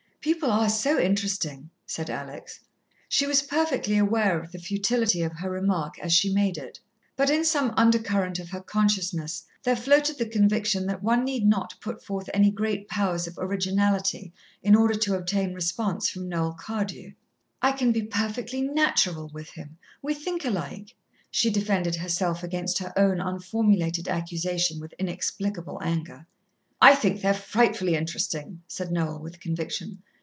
"People 0.23 0.51
are 0.51 0.69
so 0.69 0.99
interesting," 0.99 1.71
said 1.87 2.07
Alex. 2.07 2.59
She 3.09 3.25
was 3.25 3.41
perfectly 3.41 3.97
aware 3.97 4.39
of 4.39 4.51
the 4.51 4.59
futility 4.59 5.23
of 5.23 5.31
her 5.39 5.49
remark 5.49 5.97
as 5.97 6.13
she 6.13 6.31
made 6.31 6.59
it, 6.59 6.79
but 7.15 7.31
in 7.31 7.43
some 7.43 7.73
undercurrent 7.75 8.37
of 8.37 8.51
her 8.51 8.61
consciousness 8.61 9.45
there 9.63 9.75
floated 9.75 10.19
the 10.19 10.29
conviction 10.29 10.85
that 10.85 11.01
one 11.01 11.25
need 11.25 11.47
not 11.47 11.73
put 11.81 12.03
forth 12.05 12.29
any 12.35 12.51
great 12.51 12.87
powers 12.87 13.25
of 13.25 13.35
originality 13.39 14.31
in 14.61 14.75
order 14.75 14.93
to 14.93 15.15
obtain 15.15 15.55
response 15.55 16.07
from 16.07 16.29
Noel 16.29 16.53
Cardew. 16.53 17.13
"I 17.59 17.71
can 17.71 17.91
be 17.91 18.03
perfectly 18.03 18.61
natural 18.61 19.27
with 19.33 19.49
him 19.49 19.79
we 20.03 20.13
think 20.13 20.45
alike," 20.45 20.93
She 21.31 21.49
defended 21.49 21.95
herself 21.95 22.43
against 22.43 22.77
her 22.77 22.93
own 22.95 23.17
unformulated 23.19 24.07
accusation 24.07 24.79
with 24.79 24.93
inexplicable 24.99 25.79
anger. 25.81 26.27
"I 26.79 26.93
think 26.93 27.21
they're 27.21 27.33
frightfully 27.33 27.95
interesting," 27.95 28.61
said 28.67 28.91
Noel 28.91 29.17
with 29.19 29.39
conviction. 29.39 30.03